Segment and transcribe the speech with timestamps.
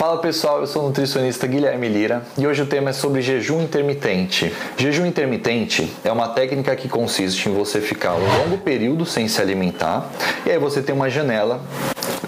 [0.00, 3.60] Fala pessoal, eu sou o nutricionista Guilherme Lira e hoje o tema é sobre jejum
[3.60, 4.50] intermitente.
[4.78, 9.42] Jejum intermitente é uma técnica que consiste em você ficar um longo período sem se
[9.42, 10.10] alimentar
[10.46, 11.60] e aí você tem uma janela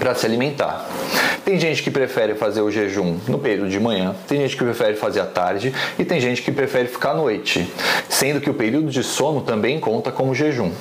[0.02, 0.84] para se alimentar.
[1.44, 4.96] Tem gente que prefere fazer o jejum no período de manhã, tem gente que prefere
[4.96, 7.72] fazer à tarde e tem gente que prefere ficar à noite,
[8.08, 10.72] sendo que o período de sono também conta como jejum.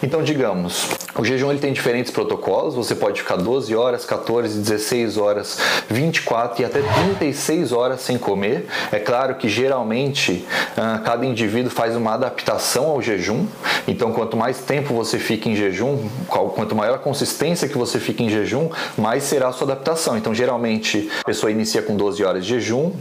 [0.00, 5.16] Então, digamos, o jejum ele tem diferentes protocolos, você pode ficar 12 horas, 14, 16
[5.16, 5.58] horas,
[5.88, 8.66] 24 e até 36 horas sem comer.
[8.90, 10.44] É claro que geralmente
[10.76, 13.46] ah, cada indivíduo faz uma adaptação ao jejum,
[13.86, 18.22] então quanto mais tempo você fica em jejum, quanto maior a consistência que você fica
[18.22, 18.51] em jejum,
[18.96, 20.16] mais será a sua adaptação.
[20.16, 22.92] Então geralmente a pessoa inicia com 12 horas de jejum,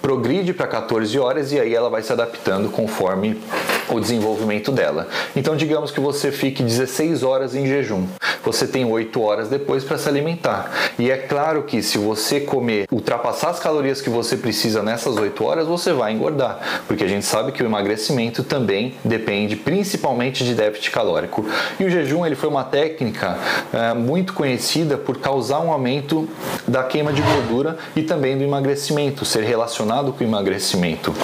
[0.00, 3.40] progride para 14 horas e aí ela vai se adaptando conforme
[3.88, 5.08] o desenvolvimento dela.
[5.36, 8.06] Então, digamos que você fique 16 horas em jejum.
[8.44, 10.70] Você tem 8 horas depois para se alimentar.
[10.98, 15.44] E é claro que se você comer, ultrapassar as calorias que você precisa nessas 8
[15.44, 20.54] horas, você vai engordar, porque a gente sabe que o emagrecimento também depende principalmente de
[20.54, 21.44] déficit calórico.
[21.78, 23.38] E o jejum ele foi uma técnica
[23.72, 26.28] é, muito conhecida por causar um aumento
[26.66, 31.14] da queima de gordura e também do emagrecimento, ser relacionado com o emagrecimento.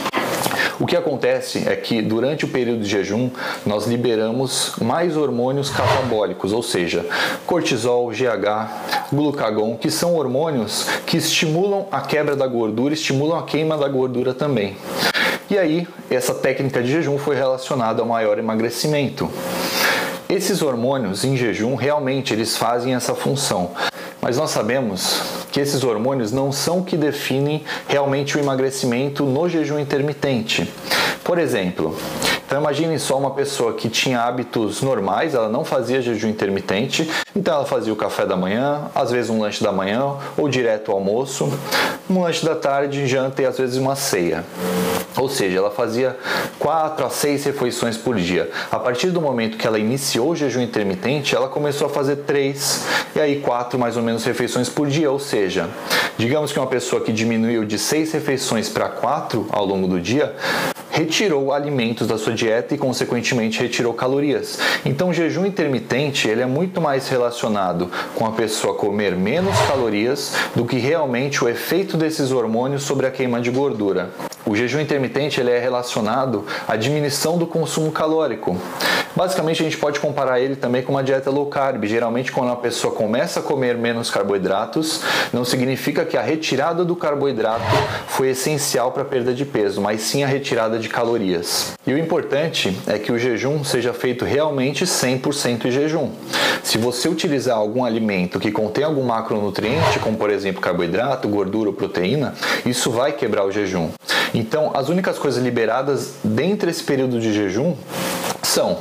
[0.80, 3.28] O que acontece é que durante o período de jejum
[3.66, 7.04] nós liberamos mais hormônios catabólicos, ou seja,
[7.46, 13.76] cortisol, GH, glucagon, que são hormônios que estimulam a quebra da gordura, estimulam a queima
[13.76, 14.74] da gordura também.
[15.50, 19.30] E aí, essa técnica de jejum foi relacionada ao maior emagrecimento.
[20.30, 23.72] Esses hormônios em jejum realmente eles fazem essa função,
[24.20, 29.48] mas nós sabemos que esses hormônios não são o que definem realmente o emagrecimento no
[29.48, 30.72] jejum intermitente.
[31.24, 31.96] Por exemplo,
[32.46, 37.54] então imagine só uma pessoa que tinha hábitos normais, ela não fazia jejum intermitente, então
[37.54, 40.98] ela fazia o café da manhã, às vezes um lanche da manhã ou direto ao
[40.98, 41.48] almoço,
[42.08, 44.44] um lanche da tarde, janta e às vezes uma ceia.
[45.16, 46.16] Ou seja, ela fazia
[46.58, 48.50] 4 a 6 refeições por dia.
[48.70, 52.86] A partir do momento que ela iniciou o jejum intermitente, ela começou a fazer 3
[53.16, 55.10] e aí 4 mais ou menos refeições por dia.
[55.10, 55.68] Ou seja,
[56.16, 60.34] digamos que uma pessoa que diminuiu de 6 refeições para 4 ao longo do dia,
[60.90, 64.58] retirou alimentos da sua dieta e consequentemente retirou calorias.
[64.84, 70.34] Então o jejum intermitente ele é muito mais relacionado com a pessoa comer menos calorias
[70.54, 74.10] do que realmente o efeito desses hormônios sobre a queima de gordura.
[74.46, 78.56] O jejum intermitente ele é relacionado à diminuição do consumo calórico.
[79.14, 81.84] Basicamente, a gente pode comparar ele também com uma dieta low carb.
[81.84, 85.02] Geralmente, quando a pessoa começa a comer menos carboidratos,
[85.32, 87.64] não significa que a retirada do carboidrato
[88.06, 91.74] foi essencial para a perda de peso, mas sim a retirada de calorias.
[91.86, 96.10] E o importante é que o jejum seja feito realmente 100% em jejum.
[96.62, 101.74] Se você utilizar algum alimento que contém algum macronutriente, como por exemplo carboidrato, gordura ou
[101.74, 102.34] proteína,
[102.64, 103.90] isso vai quebrar o jejum.
[104.34, 107.74] Então, as únicas coisas liberadas dentro desse período de jejum
[108.42, 108.78] são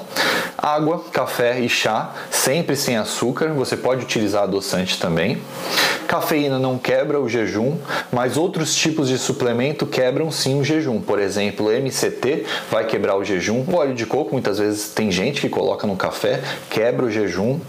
[0.58, 3.50] água, café e chá, sempre sem açúcar.
[3.54, 5.42] Você pode utilizar adoçante também.
[6.08, 7.78] Cafeína não quebra o jejum,
[8.12, 11.00] mas outros tipos de suplemento quebram sim o jejum.
[11.00, 13.64] Por exemplo, MCT vai quebrar o jejum.
[13.68, 17.60] O óleo de coco, muitas vezes tem gente que coloca no café, quebra o jejum.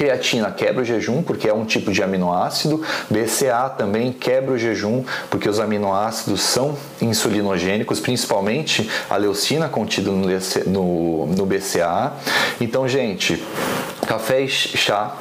[0.00, 2.82] Creatina quebra o jejum porque é um tipo de aminoácido.
[3.10, 10.26] BCA também quebra o jejum porque os aminoácidos são insulinogênicos, principalmente a leucina contida no,
[10.66, 12.14] no, no BCA.
[12.58, 13.44] Então, gente,
[14.06, 15.16] café, chá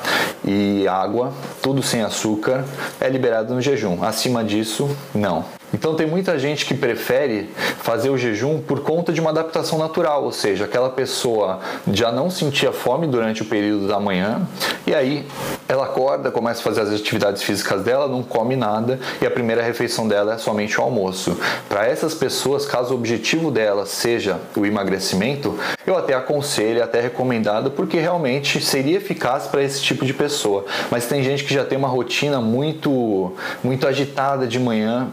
[0.45, 2.63] e água, tudo sem açúcar,
[3.01, 4.01] é liberado no jejum.
[4.01, 5.59] Acima disso, não.
[5.74, 7.50] Então tem muita gente que prefere
[7.80, 11.59] fazer o jejum por conta de uma adaptação natural, ou seja, aquela pessoa
[11.91, 14.47] já não sentia fome durante o período da manhã
[14.85, 15.25] e aí
[15.69, 19.62] ela acorda, começa a fazer as atividades físicas dela, não come nada e a primeira
[19.62, 21.38] refeição dela é somente o almoço.
[21.69, 27.69] Para essas pessoas, caso o objetivo dela seja o emagrecimento, eu até aconselho, até recomendado,
[27.69, 30.66] porque realmente seria eficaz para esse tipo de pessoa.
[30.90, 33.31] Mas tem gente que já tem uma rotina muito
[33.63, 35.08] muito agitada de manhã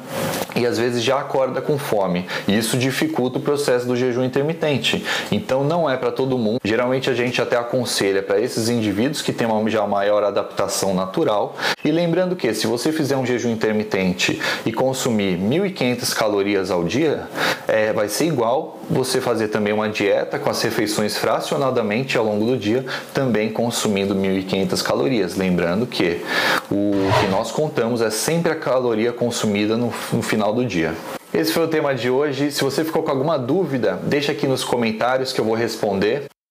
[0.54, 2.26] e às vezes já acorda com fome.
[2.48, 5.04] E isso dificulta o processo do jejum intermitente.
[5.30, 6.60] Então não é para todo mundo.
[6.64, 11.56] Geralmente a gente até aconselha para esses indivíduos que têm uma já maior adaptação natural.
[11.84, 17.28] E lembrando que se você fizer um jejum intermitente e consumir 1.500 calorias ao dia,
[17.66, 22.46] é, vai ser igual você fazer também uma dieta com as refeições fracionadamente ao longo
[22.46, 25.36] do dia, também consumindo 1.500 calorias.
[25.36, 26.22] Lembrando que
[26.70, 30.94] o que nós contamos é sempre a caloria consumida no, no final do dia.
[31.34, 32.50] Esse foi o tema de hoje.
[32.50, 36.26] Se você ficou com alguma dúvida, deixa aqui nos comentários que eu vou responder.